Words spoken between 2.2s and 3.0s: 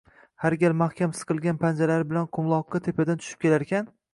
qumloqqa